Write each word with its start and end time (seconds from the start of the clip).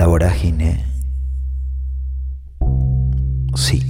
La 0.00 0.06
vorágine, 0.06 0.82
sí, 3.54 3.82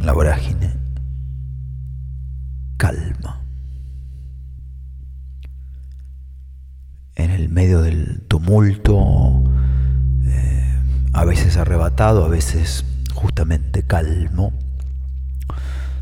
la 0.00 0.12
vorágine 0.12 0.72
calma. 2.76 3.40
En 7.14 7.30
el 7.30 7.50
medio 7.50 7.82
del 7.82 8.22
tumulto, 8.22 9.44
eh, 10.24 10.74
a 11.12 11.24
veces 11.24 11.56
arrebatado, 11.56 12.24
a 12.24 12.28
veces 12.28 12.84
justamente 13.14 13.84
calmo, 13.84 14.52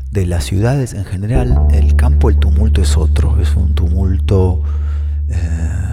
de 0.09 0.25
las 0.25 0.45
ciudades 0.45 0.95
en 0.95 1.05
general, 1.05 1.67
el 1.71 1.95
campo, 1.95 2.27
el 2.27 2.37
tumulto 2.37 2.81
es 2.81 2.97
otro, 2.97 3.39
es 3.39 3.55
un 3.55 3.75
tumulto 3.75 4.63
eh, 5.29 5.84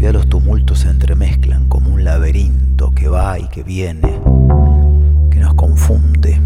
Los 0.00 0.28
tumultos 0.28 0.78
se 0.80 0.88
entremezclan 0.88 1.68
como 1.68 1.92
un 1.92 2.02
laberinto 2.02 2.92
que 2.92 3.08
va 3.08 3.38
y 3.38 3.46
que 3.48 3.62
viene, 3.62 4.20
que 5.30 5.38
nos 5.38 5.52
confunde. 5.54 6.40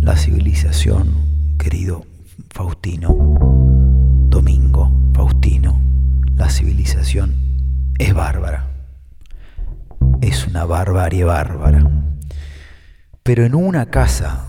La 0.00 0.16
civilización, 0.16 1.14
querido 1.58 2.04
Faustino, 2.50 3.14
Domingo, 4.28 4.90
Faustino, 5.14 5.80
la 6.34 6.50
civilización 6.50 7.36
es 7.98 8.14
bárbara. 8.14 8.68
Es 10.20 10.48
una 10.48 10.64
barbarie 10.64 11.22
bárbara. 11.22 11.88
Pero 13.22 13.44
en 13.44 13.54
una 13.54 13.86
casa 13.90 14.48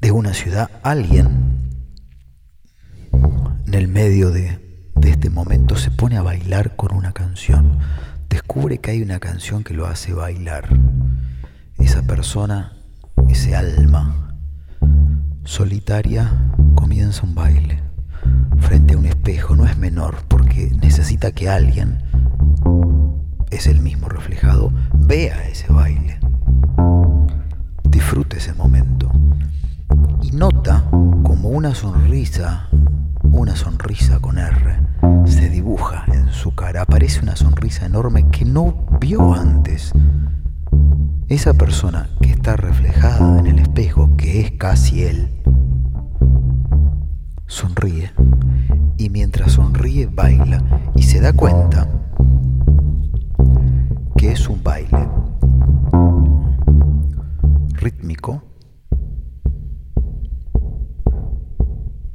de 0.00 0.10
una 0.10 0.34
ciudad, 0.34 0.68
alguien 0.82 1.70
en 3.66 3.74
el 3.74 3.88
medio 3.88 4.30
de, 4.30 4.69
de, 5.00 5.10
este 5.10 5.30
momento 5.30 5.76
se 5.76 5.90
pone 5.90 6.16
a 6.16 6.22
bailar 6.22 6.76
con 6.76 6.94
una 6.94 7.12
canción. 7.12 7.78
Descubre 8.28 8.78
que 8.78 8.92
hay 8.92 9.02
una 9.02 9.18
canción 9.18 9.64
que 9.64 9.74
lo 9.74 9.86
hace 9.86 10.12
bailar. 10.12 10.68
Esa 11.78 12.02
persona, 12.02 12.72
ese 13.28 13.56
alma 13.56 14.36
solitaria, 15.44 16.30
comienza 16.74 17.24
un 17.24 17.34
baile 17.34 17.82
frente 18.58 18.94
a 18.94 18.98
un 18.98 19.06
espejo. 19.06 19.56
No 19.56 19.66
es 19.66 19.76
menor 19.76 20.24
porque 20.28 20.70
necesita 20.80 21.32
que 21.32 21.48
alguien, 21.48 22.02
es 23.50 23.66
el 23.66 23.80
mismo 23.80 24.08
reflejado, 24.08 24.72
vea 24.94 25.48
ese 25.48 25.72
baile 25.72 26.20
disfrute 27.90 28.38
ese 28.38 28.54
momento 28.54 29.10
y 30.22 30.30
nota 30.30 30.84
como 31.22 31.48
una 31.50 31.74
sonrisa, 31.74 32.68
una 33.32 33.56
sonrisa 33.56 34.18
con 34.20 34.38
R, 34.38 34.80
se 35.24 35.48
dibuja 35.48 36.04
en 36.12 36.28
su 36.28 36.54
cara. 36.54 36.82
Aparece 36.82 37.20
una 37.20 37.36
sonrisa 37.36 37.86
enorme 37.86 38.28
que 38.30 38.44
no 38.44 38.86
vio 39.00 39.34
antes. 39.34 39.92
Esa 41.28 41.54
persona 41.54 42.08
que 42.20 42.30
está 42.30 42.56
reflejada 42.56 43.38
en 43.38 43.46
el 43.46 43.58
espejo, 43.60 44.10
que 44.16 44.40
es 44.40 44.50
casi 44.52 45.04
él, 45.04 45.30
sonríe 47.46 48.12
y 48.96 49.10
mientras 49.10 49.52
sonríe 49.52 50.06
baila 50.06 50.62
y 50.94 51.02
se 51.02 51.20
da 51.20 51.32
cuenta 51.32 51.88
que 54.16 54.32
es 54.32 54.48
un 54.48 54.62
baile 54.62 55.08
rítmico 57.74 58.42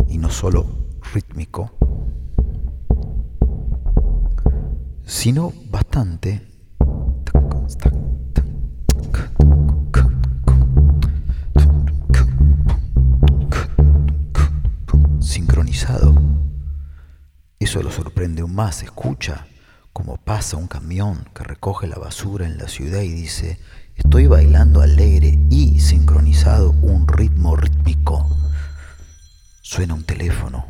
y 0.07 0.17
no 0.17 0.29
solo 0.29 0.84
rítmico, 1.13 1.71
sino 5.03 5.53
bastante 5.69 6.47
sincronizado. 15.19 16.15
Eso 17.59 17.81
lo 17.81 17.91
sorprende 17.91 18.41
aún 18.41 18.55
más, 18.55 18.83
escucha 18.83 19.47
cómo 19.93 20.17
pasa 20.17 20.57
un 20.57 20.67
camión 20.67 21.25
que 21.33 21.43
recoge 21.43 21.87
la 21.87 21.97
basura 21.97 22.45
en 22.45 22.57
la 22.57 22.67
ciudad 22.67 23.01
y 23.01 23.11
dice, 23.11 23.59
Estoy 23.95 24.27
bailando 24.27 24.81
alegre 24.81 25.39
y 25.49 25.79
sincronizado 25.79 26.71
un 26.81 27.07
ritmo 27.07 27.55
rítmico. 27.55 28.27
Suena 29.61 29.93
un 29.93 30.03
teléfono 30.03 30.65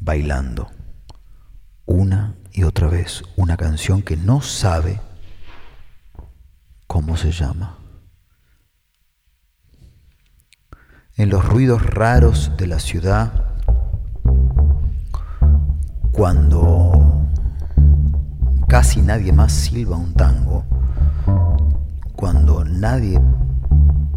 bailando 0.00 0.70
una 1.86 2.34
y 2.52 2.64
otra 2.64 2.88
vez 2.88 3.22
una 3.36 3.56
canción 3.56 4.02
que 4.02 4.16
no 4.16 4.40
sabe 4.40 5.00
cómo 6.86 7.16
se 7.16 7.30
llama. 7.30 7.80
en 11.20 11.28
los 11.28 11.44
ruidos 11.44 11.84
raros 11.84 12.52
de 12.56 12.66
la 12.66 12.78
ciudad, 12.78 13.30
cuando 16.12 17.26
casi 18.66 19.02
nadie 19.02 19.30
más 19.30 19.52
silba 19.52 19.98
un 19.98 20.14
tango, 20.14 20.64
cuando 22.16 22.64
nadie 22.64 23.20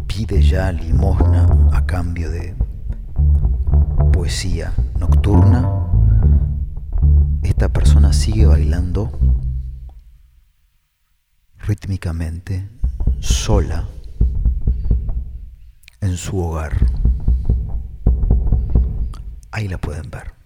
pide 0.06 0.40
ya 0.40 0.72
limosna 0.72 1.46
a 1.72 1.84
cambio 1.84 2.30
de 2.30 2.56
poesía 4.10 4.72
nocturna, 5.04 5.60
esta 7.42 7.68
persona 7.68 8.10
sigue 8.14 8.46
bailando 8.46 9.12
rítmicamente, 11.58 12.70
sola, 13.20 13.86
en 16.00 16.16
su 16.16 16.38
hogar. 16.38 16.72
Ahí 19.50 19.68
la 19.68 19.76
pueden 19.76 20.10
ver. 20.10 20.43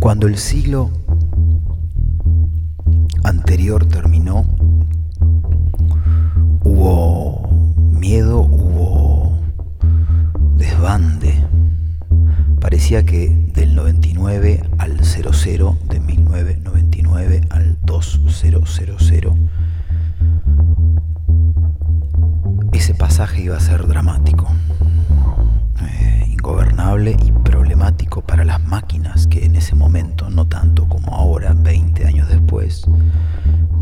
Cuando 0.00 0.26
el 0.26 0.38
siglo 0.38 0.90
anterior 3.22 3.84
terminó, 3.84 4.46
hubo 6.64 7.48
miedo, 7.92 8.40
hubo 8.40 9.38
desbande. 10.56 11.44
Parecía 12.60 13.04
que 13.04 13.28
del 13.54 13.74
99 13.74 14.62
al 14.78 15.04
00, 15.04 15.76
de 15.90 16.00
1999 16.00 17.42
al 17.50 17.76
2000, 17.82 18.56
ese 22.72 22.94
pasaje 22.94 23.42
iba 23.42 23.58
a 23.58 23.60
ser 23.60 23.86
dramático, 23.86 24.48
eh, 25.82 26.24
ingobernable 26.26 27.14
y 27.22 27.32
para 28.26 28.44
las 28.44 28.62
máquinas 28.62 29.26
que 29.26 29.44
en 29.44 29.56
ese 29.56 29.74
momento, 29.74 30.30
no 30.30 30.46
tanto 30.46 30.88
como 30.88 31.14
ahora, 31.14 31.54
20 31.54 32.06
años 32.06 32.28
después, 32.28 32.86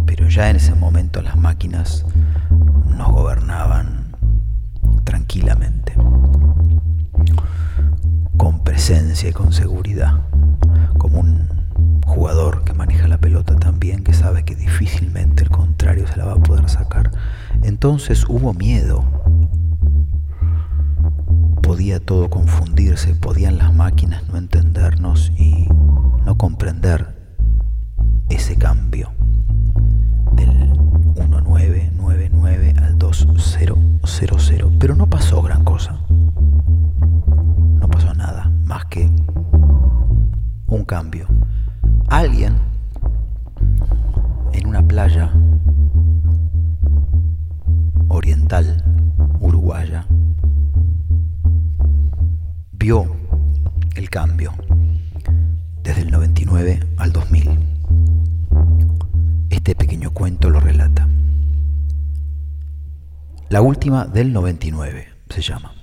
pero 0.06 0.28
ya 0.28 0.48
en 0.48 0.56
ese 0.56 0.74
momento 0.74 1.20
las 1.20 1.36
máquinas 1.36 2.06
nos 2.96 3.12
gobernaban 3.12 4.16
tranquilamente, 5.04 5.92
con 8.36 8.64
presencia 8.64 9.28
y 9.28 9.32
con 9.32 9.52
seguridad, 9.52 10.20
como 10.96 11.20
un 11.20 11.48
jugador 12.06 12.64
que 12.64 12.72
maneja 12.72 13.08
la 13.08 13.18
pelota 13.18 13.56
tan 13.56 13.78
bien 13.78 14.04
que 14.04 14.14
sabe 14.14 14.44
que 14.44 14.56
difícilmente 14.56 15.42
el 15.42 15.50
contrario 15.50 16.06
se 16.06 16.16
la 16.16 16.24
va 16.24 16.32
a 16.32 16.42
poder 16.42 16.68
sacar. 16.70 17.10
Entonces 17.62 18.24
hubo 18.28 18.54
miedo. 18.54 19.04
Podía 21.78 22.00
todo 22.00 22.28
confundirse, 22.28 23.14
podían 23.14 23.56
las 23.56 23.72
máquinas 23.72 24.28
no 24.28 24.36
entendernos 24.36 25.30
y 25.38 25.68
no 26.26 26.36
comprender 26.36 27.16
ese 28.28 28.58
cambio 28.58 29.12
del 30.32 30.48
1999 30.48 32.74
al 32.78 32.98
2000. 32.98 34.78
Pero 34.80 34.96
no 34.96 35.08
pasó 35.08 35.40
gran 35.40 35.62
cosa. 35.62 36.00
No 36.10 37.88
pasó 37.88 38.12
nada 38.12 38.50
más 38.64 38.84
que 38.86 39.08
un 40.66 40.84
cambio 40.84 41.28
alguien 42.08 42.56
en 44.52 44.66
una 44.66 44.82
playa 44.82 45.30
oriental 48.08 48.82
uruguaya 49.38 50.04
el 52.88 54.08
cambio 54.08 54.54
desde 55.82 56.00
el 56.00 56.10
99 56.10 56.80
al 56.96 57.12
2000. 57.12 57.58
Este 59.50 59.74
pequeño 59.74 60.10
cuento 60.12 60.48
lo 60.48 60.58
relata. 60.58 61.06
La 63.50 63.60
última 63.60 64.06
del 64.06 64.32
99 64.32 65.06
se 65.28 65.42
llama. 65.42 65.74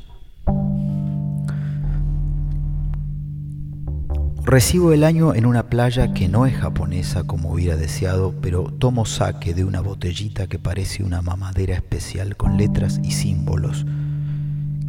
Recibo 4.44 4.92
el 4.92 5.04
año 5.04 5.36
en 5.36 5.46
una 5.46 5.70
playa 5.70 6.12
que 6.12 6.28
no 6.28 6.48
es 6.48 6.56
japonesa 6.56 7.26
como 7.26 7.52
hubiera 7.52 7.78
deseado, 7.78 8.34
pero 8.42 8.64
tomo 8.64 9.06
saque 9.06 9.54
de 9.54 9.64
una 9.64 9.82
botellita 9.82 10.48
que 10.48 10.58
parece 10.58 11.04
una 11.04 11.22
mamadera 11.22 11.76
especial 11.76 12.36
con 12.36 12.58
letras 12.58 13.00
y 13.04 13.12
símbolos 13.12 13.86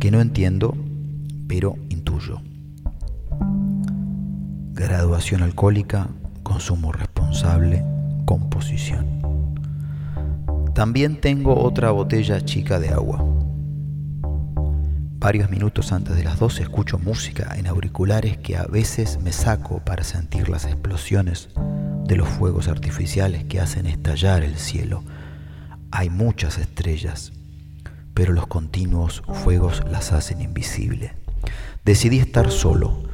que 0.01 0.11
no 0.11 0.21
entiendo, 0.21 0.77
pero 1.47 1.77
intuyo. 1.89 2.41
Graduación 4.73 5.43
alcohólica, 5.43 6.09
consumo 6.43 6.93
responsable, 6.93 7.85
composición. 8.25 9.07
También 10.75 11.21
tengo 11.21 11.59
otra 11.59 11.91
botella 11.91 12.45
chica 12.45 12.79
de 12.79 12.91
agua. 12.91 13.25
Varios 15.19 15.49
minutos 15.49 15.93
antes 15.93 16.15
de 16.15 16.23
las 16.23 16.39
12 16.39 16.65
escucho 16.65 16.99
música 16.99 17.55
en 17.57 17.67
auriculares 17.67 18.37
que 18.37 18.57
a 18.57 18.65
veces 18.65 19.19
me 19.23 19.33
saco 19.33 19.83
para 19.83 20.05
sentir 20.05 20.51
las 20.51 20.67
explosiones 20.67 21.49
de 22.05 22.17
los 22.17 22.29
fuegos 22.29 22.69
artificiales 22.69 23.45
que 23.45 23.59
hacen 23.59 23.87
estallar 23.87 24.45
el 24.45 24.57
cielo. 24.57 25.03
Hay 25.91 26.11
muchas 26.11 26.59
estrellas, 26.59 27.33
pero 28.13 28.35
los 28.35 28.47
continuos 28.47 29.23
fuegos 29.43 29.83
las 29.91 30.13
hacen 30.13 30.43
invisibles. 30.43 31.13
Decidí 31.87 32.19
estar 32.19 32.50
solo. 32.50 33.05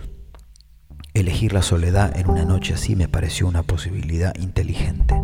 Elegir 1.13 1.53
la 1.53 1.61
soledad 1.61 2.19
en 2.19 2.31
una 2.31 2.47
noche 2.47 2.73
así 2.73 2.97
me 2.97 3.07
pareció 3.07 3.47
una 3.47 3.63
posibilidad 3.63 4.35
inteligente. 4.37 5.15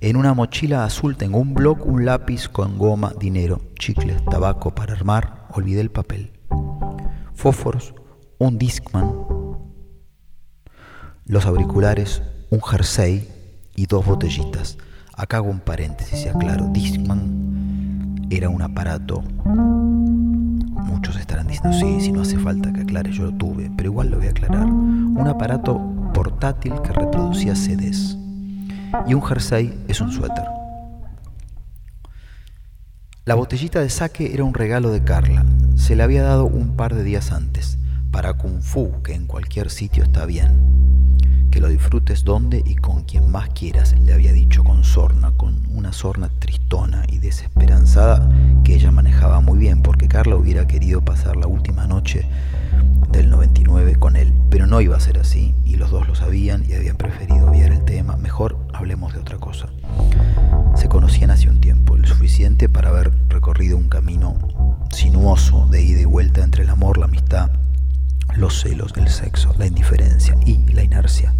En 0.00 0.14
una 0.14 0.32
mochila 0.32 0.84
azul 0.84 1.16
tengo 1.16 1.38
un 1.38 1.54
bloc, 1.54 1.84
un 1.84 2.04
lápiz 2.04 2.48
con 2.48 2.78
goma, 2.78 3.12
dinero, 3.18 3.60
chicles, 3.80 4.24
tabaco 4.26 4.76
para 4.76 4.92
armar, 4.92 5.48
olvidé 5.50 5.80
el 5.80 5.90
papel. 5.90 6.38
Fósforos, 7.34 7.96
un 8.38 8.58
Discman, 8.58 9.12
los 11.26 11.46
auriculares, 11.46 12.22
un 12.50 12.62
jersey 12.62 13.28
y 13.74 13.86
dos 13.86 14.06
botellitas. 14.06 14.78
Acá 15.16 15.38
hago 15.38 15.50
un 15.50 15.58
paréntesis 15.58 16.28
aclaro. 16.28 16.68
Discman 16.68 18.28
era 18.30 18.48
un 18.48 18.62
aparato. 18.62 19.24
Muchos 21.04 21.20
estarán 21.20 21.48
diciendo, 21.48 21.78
sí, 21.78 22.00
si 22.00 22.12
no 22.12 22.22
hace 22.22 22.38
falta 22.38 22.72
que 22.72 22.80
aclare, 22.80 23.12
yo 23.12 23.24
lo 23.24 23.32
tuve, 23.34 23.70
pero 23.76 23.90
igual 23.90 24.08
lo 24.08 24.16
voy 24.16 24.28
a 24.28 24.30
aclarar. 24.30 24.64
Un 24.64 25.28
aparato 25.28 25.78
portátil 26.14 26.72
que 26.80 26.92
reproducía 26.92 27.54
CDs. 27.54 28.16
Y 29.06 29.12
un 29.12 29.20
jersey 29.20 29.84
es 29.86 30.00
un 30.00 30.10
suéter. 30.10 30.46
La 33.26 33.34
botellita 33.34 33.80
de 33.80 33.90
saque 33.90 34.32
era 34.32 34.44
un 34.44 34.54
regalo 34.54 34.90
de 34.92 35.04
Carla. 35.04 35.44
Se 35.76 35.94
le 35.94 36.02
había 36.02 36.22
dado 36.22 36.46
un 36.46 36.74
par 36.74 36.94
de 36.94 37.04
días 37.04 37.32
antes, 37.32 37.76
para 38.10 38.32
Kung 38.32 38.62
Fu, 38.62 39.02
que 39.02 39.12
en 39.12 39.26
cualquier 39.26 39.68
sitio 39.68 40.04
está 40.04 40.24
bien. 40.24 41.03
Que 41.54 41.60
lo 41.60 41.68
disfrutes 41.68 42.24
donde 42.24 42.64
y 42.66 42.74
con 42.74 43.04
quien 43.04 43.30
más 43.30 43.48
quieras, 43.50 43.94
le 44.00 44.12
había 44.12 44.32
dicho 44.32 44.64
con 44.64 44.82
sorna, 44.82 45.30
con 45.36 45.62
una 45.72 45.92
sorna 45.92 46.28
tristona 46.40 47.04
y 47.08 47.18
desesperanzada 47.18 48.28
que 48.64 48.74
ella 48.74 48.90
manejaba 48.90 49.38
muy 49.38 49.56
bien, 49.60 49.80
porque 49.80 50.08
Carla 50.08 50.34
hubiera 50.34 50.66
querido 50.66 51.04
pasar 51.04 51.36
la 51.36 51.46
última 51.46 51.86
noche 51.86 52.26
del 53.12 53.30
99 53.30 53.94
con 54.00 54.16
él, 54.16 54.32
pero 54.50 54.66
no 54.66 54.80
iba 54.80 54.96
a 54.96 55.00
ser 55.00 55.16
así, 55.16 55.54
y 55.64 55.76
los 55.76 55.92
dos 55.92 56.08
lo 56.08 56.16
sabían 56.16 56.64
y 56.68 56.72
habían 56.72 56.96
preferido 56.96 57.48
obviar 57.48 57.70
el 57.70 57.84
tema. 57.84 58.16
Mejor 58.16 58.58
hablemos 58.72 59.12
de 59.12 59.20
otra 59.20 59.38
cosa. 59.38 59.68
Se 60.74 60.88
conocían 60.88 61.30
hace 61.30 61.48
un 61.48 61.60
tiempo, 61.60 61.96
lo 61.96 62.08
suficiente 62.08 62.68
para 62.68 62.88
haber 62.88 63.12
recorrido 63.28 63.76
un 63.76 63.88
camino 63.88 64.34
sinuoso 64.90 65.68
de 65.70 65.82
ida 65.82 66.00
y 66.00 66.04
vuelta 66.04 66.43
los 68.54 68.62
celos, 68.62 68.92
el 68.96 69.08
sexo, 69.08 69.52
la 69.58 69.66
indiferencia 69.66 70.36
y 70.44 70.58
la 70.72 70.82
inercia. 70.82 71.34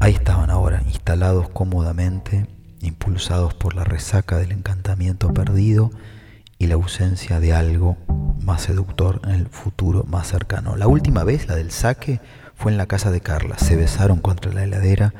Ahí 0.00 0.14
estaban 0.14 0.50
ahora, 0.50 0.82
instalados 0.86 1.50
cómodamente, 1.50 2.46
impulsados 2.80 3.52
por 3.54 3.74
la 3.74 3.84
resaca 3.84 4.38
del 4.38 4.52
encantamiento 4.52 5.32
perdido 5.34 5.90
y 6.58 6.68
la 6.68 6.74
ausencia 6.74 7.38
de 7.40 7.52
algo 7.52 7.98
más 8.40 8.62
seductor 8.62 9.20
en 9.24 9.30
el 9.32 9.46
futuro 9.48 10.04
más 10.04 10.28
cercano. 10.28 10.76
La 10.76 10.86
última 10.86 11.24
vez, 11.24 11.46
la 11.48 11.54
del 11.54 11.70
saque, 11.70 12.20
fue 12.54 12.72
en 12.72 12.78
la 12.78 12.86
casa 12.86 13.10
de 13.10 13.20
Carla. 13.20 13.58
Se 13.58 13.76
besaron 13.76 14.20
contra 14.20 14.52
la 14.52 14.64
heladera, 14.64 15.12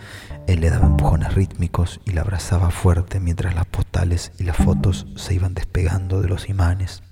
él 0.46 0.60
le 0.60 0.70
daba 0.70 0.86
empujones 0.86 1.34
rítmicos 1.34 2.00
y 2.06 2.12
la 2.12 2.22
abrazaba 2.22 2.70
fuerte 2.70 3.20
mientras 3.20 3.54
las 3.54 3.66
postales 3.66 4.32
y 4.38 4.44
las 4.44 4.56
fotos 4.56 5.06
se 5.16 5.34
iban 5.34 5.54
despegando 5.54 6.22
de 6.22 6.28
los 6.28 6.48
imanes 6.48 7.02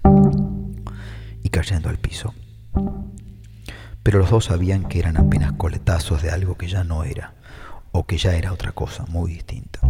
y 1.42 1.50
cayendo 1.50 1.90
al 1.90 1.98
piso. 1.98 2.32
Pero 4.06 4.20
los 4.20 4.30
dos 4.30 4.44
sabían 4.44 4.84
que 4.84 5.00
eran 5.00 5.16
apenas 5.16 5.54
coletazos 5.54 6.22
de 6.22 6.30
algo 6.30 6.56
que 6.56 6.68
ya 6.68 6.84
no 6.84 7.02
era, 7.02 7.34
o 7.90 8.06
que 8.06 8.18
ya 8.18 8.36
era 8.36 8.52
otra 8.52 8.70
cosa 8.70 9.04
muy 9.08 9.32
distinta. 9.32 9.80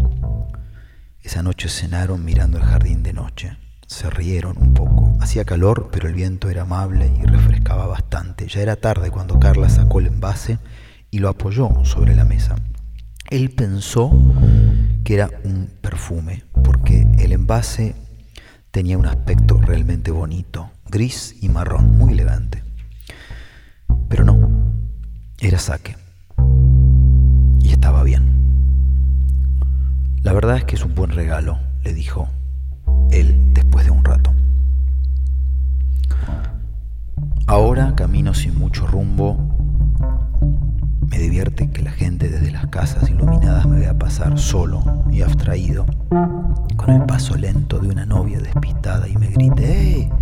Esa 1.21 1.43
noche 1.43 1.69
cenaron 1.69 2.25
mirando 2.25 2.57
el 2.57 2.65
jardín 2.65 3.03
de 3.03 3.13
noche. 3.13 3.59
Se 3.87 4.09
rieron 4.09 4.57
un 4.57 4.73
poco. 4.73 5.15
Hacía 5.21 5.45
calor, 5.45 5.91
pero 5.93 6.09
el 6.09 6.15
viento 6.15 6.49
era 6.49 6.63
amable 6.63 7.13
y 7.21 7.27
refrescaba 7.27 7.87
bastante. 7.87 8.49
Ya 8.49 8.63
era 8.63 8.77
tarde 8.77 9.11
cuando 9.11 9.39
Carla 9.39 9.69
sacó 9.69 10.01
el 10.01 10.07
envase 10.07 10.59
y 11.11 11.19
lo 11.19 11.29
apoyó 11.29 11.85
sobre 11.85 12.17
la 12.17 12.25
mesa. 12.25 12.57
Él 13.29 13.51
pensó 13.51 14.11
que 15.05 15.13
era 15.13 15.29
un 15.45 15.69
perfume, 15.83 16.45
porque 16.65 17.07
el 17.19 17.33
envase 17.33 17.95
tenía 18.71 18.97
un 18.97 19.05
aspecto 19.05 19.61
realmente 19.61 20.11
bonito, 20.11 20.71
gris 20.89 21.37
y 21.43 21.51
marrón, 21.51 21.99
muy 21.99 22.15
elegante. 22.15 22.56
Saque. 25.59 25.97
Y 27.61 27.71
estaba 27.71 28.03
bien. 28.03 28.37
La 30.23 30.33
verdad 30.33 30.57
es 30.57 30.65
que 30.65 30.77
es 30.77 30.85
un 30.85 30.95
buen 30.95 31.11
regalo, 31.11 31.59
le 31.85 31.95
dijo 31.95 32.29
él 33.11 33.53
después 33.55 33.85
de 33.85 33.91
un 33.91 34.05
rato. 34.05 34.33
Ahora 37.47 37.95
camino 37.95 38.35
sin 38.35 38.59
mucho 38.59 38.87
rumbo. 38.87 39.39
Me 41.09 41.19
divierte 41.19 41.71
que 41.71 41.83
la 41.83 41.93
gente 41.93 42.29
desde 42.29 42.51
las 42.51 42.67
casas 42.67 43.09
iluminadas 43.09 43.67
me 43.67 43.79
vea 43.79 43.97
pasar 43.97 44.39
solo 44.39 45.05
y 45.13 45.23
abstraído, 45.23 45.87
con 46.77 46.91
el 46.91 47.05
paso 47.07 47.37
lento 47.37 47.79
de 47.79 47.89
una 47.89 48.05
novia 48.05 48.41
despistada 48.41 49.09
y 49.09 49.17
me 49.17 49.29
grite, 49.29 50.01
¡Eh! 50.01 50.13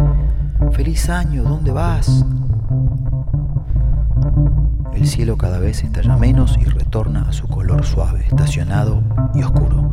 ¡Feliz 0.72 1.08
año! 1.08 1.44
¿Dónde 1.44 1.72
vas? 1.72 2.24
El 5.04 5.10
cielo 5.10 5.36
cada 5.36 5.58
vez 5.58 5.84
estalla 5.84 6.16
menos 6.16 6.56
y 6.58 6.64
retorna 6.64 7.28
a 7.28 7.32
su 7.34 7.46
color 7.46 7.84
suave, 7.84 8.24
estacionado 8.26 9.02
y 9.34 9.42
oscuro. 9.42 9.92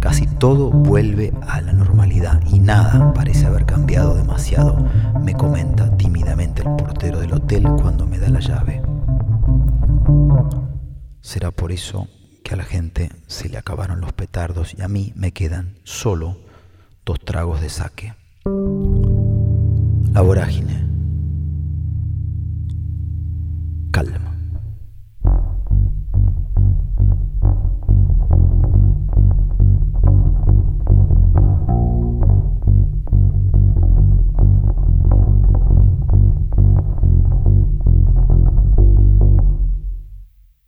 Casi 0.00 0.26
todo 0.26 0.70
vuelve 0.70 1.34
a 1.46 1.60
la 1.60 1.74
normalidad 1.74 2.40
y 2.50 2.58
nada 2.58 3.12
parece 3.12 3.44
haber 3.44 3.66
cambiado 3.66 4.14
demasiado, 4.14 4.88
me 5.20 5.34
comenta 5.34 5.94
tímidamente 5.98 6.62
el 6.62 6.74
portero 6.76 7.20
del 7.20 7.34
hotel 7.34 7.64
cuando 7.82 8.06
me 8.06 8.18
da 8.18 8.30
la 8.30 8.40
llave. 8.40 8.80
Será 11.20 11.50
por 11.50 11.70
eso 11.70 12.08
que 12.42 12.54
a 12.54 12.56
la 12.56 12.64
gente 12.64 13.10
se 13.26 13.50
le 13.50 13.58
acabaron 13.58 14.00
los 14.00 14.14
petardos 14.14 14.72
y 14.72 14.80
a 14.80 14.88
mí 14.88 15.12
me 15.14 15.32
quedan 15.32 15.74
solo 15.84 16.38
dos 17.04 17.20
tragos 17.20 17.60
de 17.60 17.68
saque. 17.68 18.14
La 20.14 20.22
vorágine 20.22 20.91